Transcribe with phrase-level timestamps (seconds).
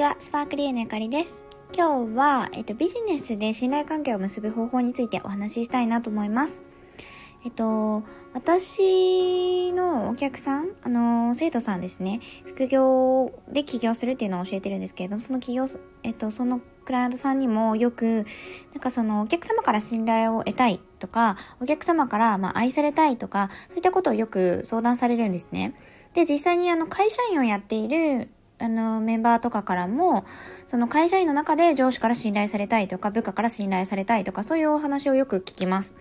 [0.00, 1.44] ちは、スパークリーのゆかりです。
[1.76, 6.62] 今日は、えっと、ビジネスで信頼関係を結ぶ方法についてお話ししたいなと思います。
[7.44, 8.02] えっと、
[8.32, 15.66] 私のお客さん、あの、生徒さんですね、副業で起業するっていうのを教えてるんですけれども、その起業、
[16.02, 18.24] えっと、そのクライアントさんにもよく、
[18.72, 25.74] なんかそのお客様から信頼を得たいとか、お客様からま愛されたいとか、そういったことをよく相談されるんですね。
[26.14, 28.30] で、実際にあの会社員をやっている
[28.62, 30.24] あの、メンバーとかからも、
[30.66, 35.94] その会社員の中で上司から信頼されたいとか、部下から信頼されたいとか、そういうお話をよく聞きます。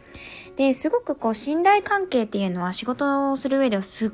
[0.57, 4.11] で、すごくこう、信頼関係っていうのは仕事をする上ではすっ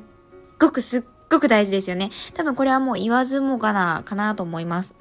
[0.60, 2.10] ごくすっごく大事ですよね。
[2.34, 4.94] 多分これはもう言わずもがなかなと思います。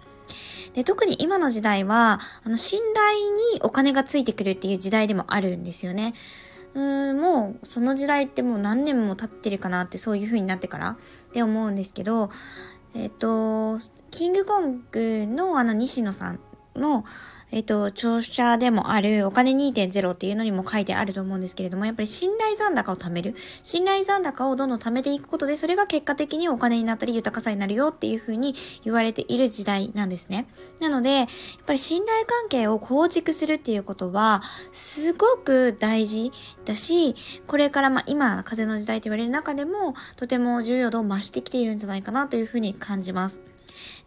[0.73, 3.17] で、特に今の時代は、あの、信頼
[3.55, 6.16] にお金がついてくるっていう時代でもあるんですよね。
[6.73, 10.98] うーん、もう、その時代ってもう何年も経ってるかなってそういう風になってからっ
[11.31, 12.30] て思うんですけど、
[12.96, 13.78] えっ、と、
[14.10, 16.40] キングコングのあの西野さん
[16.76, 17.06] の、
[17.52, 23.36] えっ、と、著者でもあるお金2.0っていうのにも書いてあると思うんですけれども、やっぱり信頼残高を貯める。
[23.64, 30.48] 信頼残高をどんどん貯めていくことで、それが結果的にお金になったり豊かさになるよっていうふうに言われている時代なんですね。
[30.80, 31.28] なので、やっ
[31.66, 36.32] ぱり信頼関係を構築するっていうことは、すごく大事
[36.66, 37.16] だし、
[37.48, 43.55] これからまあ今、風の時代と言われる中でも、とても重要度を増してきているんじゃないかなというふうに感じます。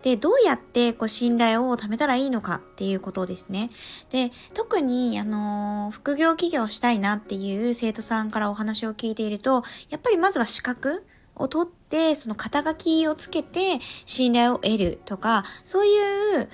[0.03, 3.71] で、どうやってこう信頼を貯めたらいいのかっていうことですね。
[4.11, 16.49] で、特に、あのー、副業起業したいなっていう生徒さんからお話を聞いていると、やっぱりまずは資格を取って、その肩書きをつけて信頼を得るとか、そういう、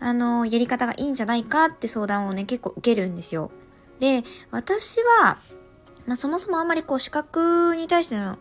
[0.00, 3.50] あのー、やり方がいいんじゃないかって相談をね、結構受けるんですよ。
[3.98, 5.38] で、私は、
[6.06, 8.38] まあ、そもそもあんまりこう資格に対しての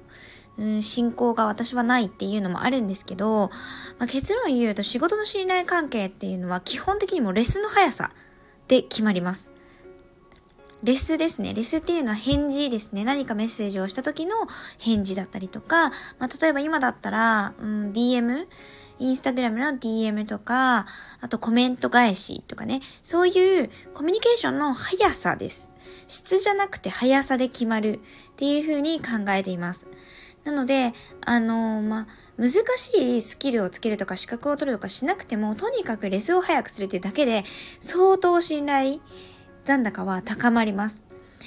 [0.58, 3.50] うん、信仰が私はないっていうのもあるんですけど、
[4.00, 8.12] まあ、結論言うと仕事の信頼関係っていうのは基本的にもレスの速さ
[8.68, 9.52] で決まります。
[10.84, 11.54] レスですね。
[11.54, 13.04] レスっていうのは返事ですね。
[13.04, 14.36] 何かメッセージをした時の
[14.78, 15.90] 返事だったりとか、
[16.20, 18.46] まあ、例えば今だったら、うん、DM、
[19.00, 20.86] インスタグラムの DM とか、
[21.22, 25.72] あとコメント返しとかね、そういうコミュニケーションの速さです。
[26.08, 28.00] 質じゃなくて速さで決まるっ
[28.36, 29.88] ていう風に考えています。
[30.46, 30.94] なので、
[31.26, 32.08] あのー、ま
[32.38, 37.44] 難しいスキルをつけるとか資格を取るとかしなくても、とにかくレスを早くするっていうだけで、
[37.80, 39.00] 相当信頼
[39.64, 41.04] 残高は高まります。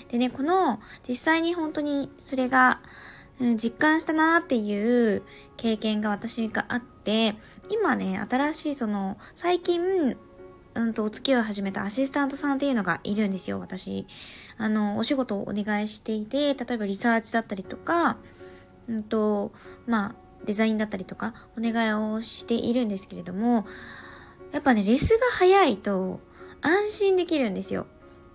[0.09, 2.81] でね、この、実際に本当にそれが、
[3.57, 5.23] 実感したなーっていう
[5.57, 7.37] 経験が私があって、
[7.71, 10.17] 今ね、新しいその、最近、
[10.75, 14.07] うんと、お付き合いを始めたアシスタントさんっていうのがいるんですよ、私。
[14.57, 18.17] あの、お仕事をお願いしていて、例えばリサーチだったりとか、
[18.89, 19.53] うんと、
[19.87, 23.67] まあ、デザインだったりとか、お願いをしているんですけれども、
[24.53, 26.21] やっぱね、レスが早いと
[26.63, 27.87] 安心できるんですよ。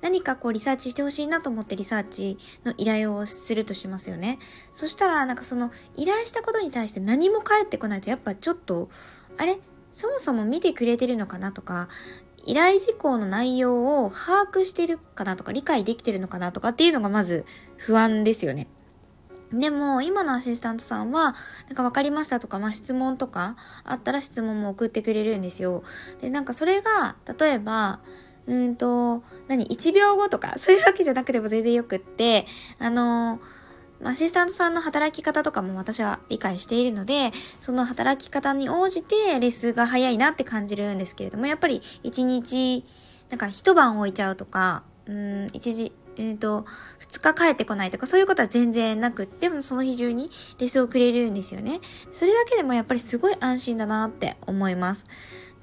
[0.02, 4.38] 何かこうリサーチしてほしいなと思ってリサーチの依頼をするとしますよね。
[4.74, 8.90] そしたら、なんかその依頼したことに対して何も返ってこないと、やっぱちょっと、
[9.38, 9.58] あれ？
[9.94, 11.88] そもそも見てくれてるのかなとか、
[12.46, 17.46] 依頼事項の内容を把握してるかなとか、理解できてるのかなとかっていうのがまず
[17.78, 18.68] 不安ですよね。
[19.53, 21.36] でも、今のアシスタントさんは、
[21.68, 25.84] なんか分かりましたとか、まあ、質問とかあったら質問も送ってくれるんですよ。
[26.22, 28.00] で、なんかそれが、例えば、
[28.46, 32.46] うんと、何、1秒後とか、 そういうわけじゃなくても全然よくって、
[32.80, 33.40] あの、
[34.03, 42.84] アシスタントさんの働き方とかも私は理解しているので、その働き方に応じてレッスンが早いなって感じるんですけれども、やっぱり1日、
[43.30, 46.66] なんか一晩置いちゃうとか、うん、一時、えっ、ー、と、
[47.00, 50.29] 2日帰ってこないとかそういうことは全然なくって、その日中に
[50.59, 51.79] レスをくれるんですよね。
[52.09, 55.06] それだけでもやっぱりすごい安心だなって思います。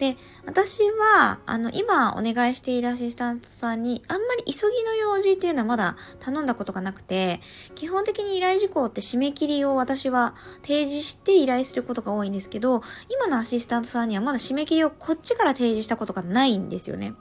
[0.00, 0.16] で、
[0.46, 7.40] 私は、あの、今お願いしているアシスタントさんに、あんまり急ぎの用事っていうのはまだ頼んだことがなくて、
[7.74, 17.12] 基本的に依頼事項って締め切りを私は提示して依頼することが多いんですけど、今のアシスタントさんにはまだ締め切りをこっちから提示したことがないんですよね。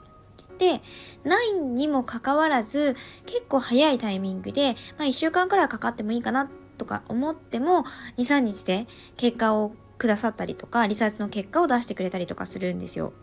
[0.60, 0.82] で、
[1.24, 7.84] ないにもかかわらず、結構早いタイミングで、まあ1週間くらいかかってもいいかなとか思っても、
[8.18, 8.84] 2、3日で
[9.16, 13.14] 結果をくださったりとか、リサーチの結果を出してくれたりとかするんですよ。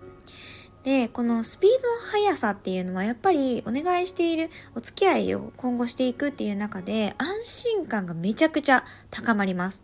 [0.84, 9.84] で、このスピードの速さっていうのはやっぱりお願いしているお付き合いを今後していくっていう中で安心感がめちゃくちゃ高まります。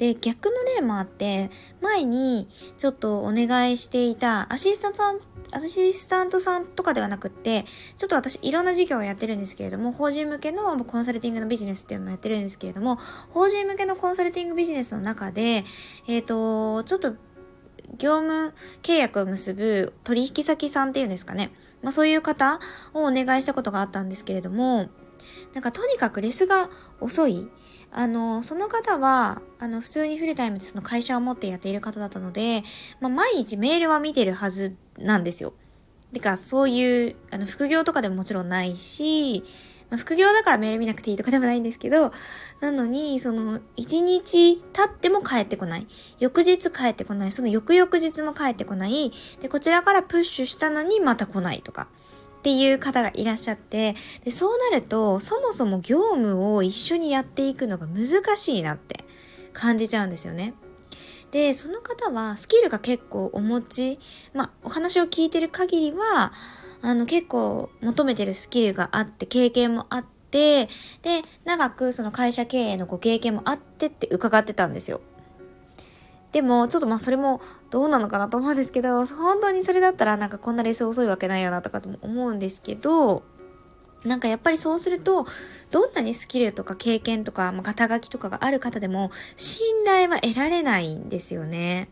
[0.00, 1.50] で、逆の例もあって、
[1.82, 2.48] 前に
[2.78, 5.18] ちょっとお願いしていたアシスタントさん、
[5.52, 7.66] アシスタントさんとかではなくって、
[7.98, 12.96] ちょっと私いろんな事業をやってるんですけれども、法人向けのコンサルティングのビジネスっていうのもやってるんですけれども、
[13.28, 15.64] 法人向けのコンサルティングビジネスの中で、
[16.08, 17.12] えっ、ー、と、ちょっと
[17.98, 21.52] 業務契約を結ぶ取引先さんっていうんですかね。
[21.82, 22.58] まあそういう方
[22.94, 24.88] をお願いしたことがあったんですけれども、
[25.54, 26.70] なんかとにかくレスが
[27.00, 27.48] 遅い。
[27.92, 32.62] あの、その方は、あの、普通にフルタイムでその会社を持ってやっている方だったので、
[33.00, 35.54] まあ毎日メールは見てるはずなんですよ。
[36.12, 39.42] てか、そういう、あの、副業とかでももちろんないし、
[39.90, 42.12] まあ、副業だからメール見なくていいとかでもないんですけど、
[42.60, 45.86] なのに、その、一日経っても帰ってこない。
[46.20, 47.32] 翌日帰ってこない。
[47.32, 49.10] その翌々日も帰ってこない。
[49.40, 51.88] で、こちらからプッシュしたのにまた来ないとか。
[52.40, 53.94] っていう方がいらっしゃって、
[54.24, 58.06] で、そうなると、そもそも業務を一緒にやっていくのが難
[58.36, 59.04] しいなって
[59.52, 60.54] 感じちゃうんですよね。
[61.32, 63.98] で、その方はスキルが結構お持ち、
[64.32, 66.32] まあ、お話を聞いてる限りは、
[66.80, 70.66] あの、結構求めてるスキルがあって、経験もあって、
[71.02, 75.02] で、長くその会社経営のご経験もあってって伺ってたんですよ。
[76.32, 77.40] でも、ちょっとまあそれも
[77.70, 83.22] どうなのかなと思うんですけど、本当にそれだったらなんかこんなレース遅いわけないよなとかとも思うんですけど、
[84.04, 85.26] なんかやっぱりそうすると、
[85.70, 91.88] どんなにスキルとか経験とか、まあ、肩書きとかがある方でも、信頼は得られないんですよね。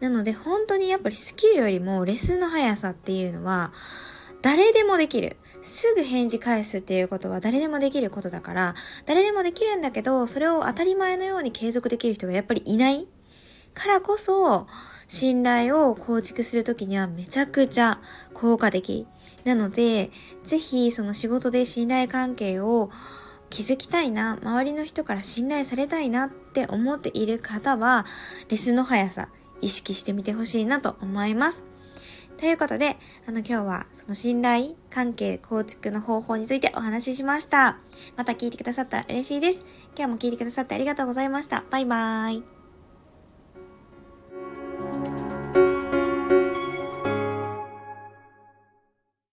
[0.00, 3.72] なので本当にやっぱりスキルよりもレスの速さっていうのは
[4.42, 5.36] 誰でもできる。
[5.62, 8.74] すぐ返事返すっていうことは誰でもできることだから、
[9.06, 13.06] 誰でもできるんだけど、それを当たり前のように継続できる人がやっぱりいない
[13.74, 14.66] からこそ、
[15.06, 18.00] 信頼を構築するときにはめちゃくちゃ
[18.32, 19.06] 効果的。
[19.44, 20.10] なので、
[20.42, 22.90] ぜひその仕事で信頼関係を
[23.50, 28.06] 築きたいな、周りの人から信頼されたいなって思っている方は、
[28.48, 29.28] レスの速さ、
[29.60, 31.69] 意識してみてほしいなと思います。
[32.40, 32.96] ということで、
[33.28, 37.76] あの今日はその信頼関係構築の方法についてお話ししました。
[38.16, 39.66] また聞いてくださったら嬉しいです。
[39.94, 41.64] 今日も聞いてくださってありがとうございました。
[41.70, 42.59] バイバーイ。